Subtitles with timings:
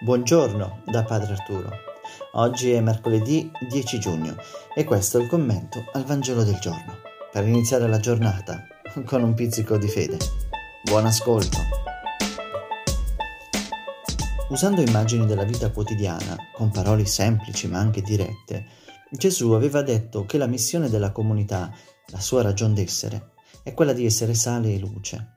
[0.00, 1.70] Buongiorno da Padre Arturo.
[2.34, 4.36] Oggi è mercoledì 10 giugno
[4.72, 6.98] e questo è il commento al Vangelo del giorno,
[7.32, 8.64] per iniziare la giornata
[9.04, 10.16] con un pizzico di fede.
[10.84, 11.58] Buon ascolto.
[14.50, 18.66] Usando immagini della vita quotidiana, con parole semplici ma anche dirette,
[19.10, 21.72] Gesù aveva detto che la missione della comunità,
[22.12, 23.32] la sua ragion d'essere,
[23.64, 25.34] è quella di essere sale e luce.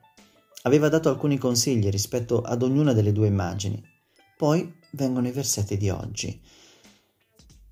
[0.62, 3.90] Aveva dato alcuni consigli rispetto ad ognuna delle due immagini
[4.42, 6.42] poi vengono i versetti di oggi.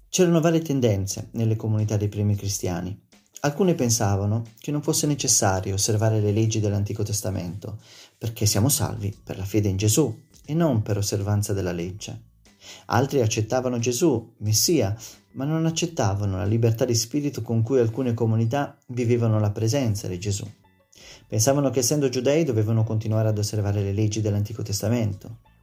[0.08, 2.96] C'erano varie tendenze nelle comunità dei primi cristiani.
[3.40, 7.80] Alcune pensavano che non fosse necessario osservare le leggi dell'Antico Testamento,
[8.16, 12.26] perché siamo salvi per la fede in Gesù e non per osservanza della legge.
[12.86, 14.96] Altri accettavano Gesù, Messia,
[15.32, 20.20] ma non accettavano la libertà di spirito con cui alcune comunità vivevano la presenza di
[20.20, 20.48] Gesù.
[21.26, 25.58] Pensavano che essendo giudei dovevano continuare ad osservare le leggi dell'Antico Testamento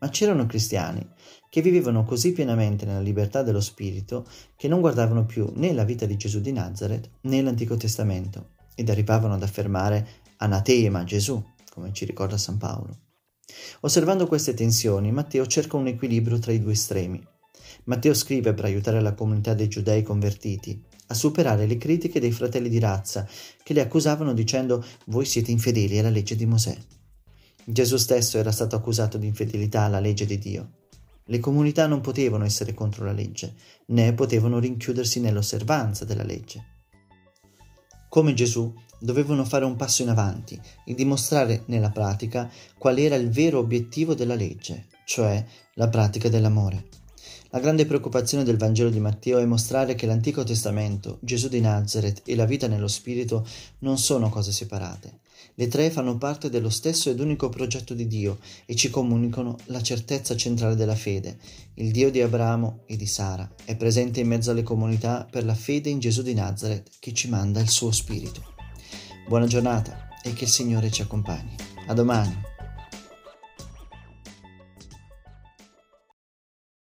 [0.00, 1.06] ma c'erano cristiani
[1.48, 6.06] che vivevano così pienamente nella libertà dello spirito che non guardavano più né la vita
[6.06, 12.04] di Gesù di Nazareth né l'Antico Testamento ed arrivavano ad affermare anatema Gesù, come ci
[12.04, 12.98] ricorda San Paolo.
[13.80, 17.22] Osservando queste tensioni, Matteo cerca un equilibrio tra i due estremi.
[17.84, 22.68] Matteo scrive per aiutare la comunità dei giudei convertiti a superare le critiche dei fratelli
[22.68, 23.28] di razza
[23.62, 26.76] che li accusavano dicendo voi siete infedeli alla legge di Mosè.
[27.72, 30.70] Gesù stesso era stato accusato di infedelità alla legge di Dio.
[31.24, 33.54] Le comunità non potevano essere contro la legge,
[33.86, 36.64] né potevano rinchiudersi nell'osservanza della legge.
[38.08, 43.30] Come Gesù, dovevano fare un passo in avanti e dimostrare nella pratica qual era il
[43.30, 46.88] vero obiettivo della legge, cioè la pratica dell'amore.
[47.52, 52.22] La grande preoccupazione del Vangelo di Matteo è mostrare che l'Antico Testamento, Gesù di Nazareth
[52.24, 53.44] e la vita nello Spirito
[53.80, 55.18] non sono cose separate.
[55.56, 59.82] Le tre fanno parte dello stesso ed unico progetto di Dio e ci comunicano la
[59.82, 61.38] certezza centrale della fede.
[61.74, 65.54] Il Dio di Abramo e di Sara è presente in mezzo alle comunità per la
[65.54, 68.54] fede in Gesù di Nazareth che ci manda il suo Spirito.
[69.26, 71.56] Buona giornata e che il Signore ci accompagni.
[71.88, 72.49] A domani.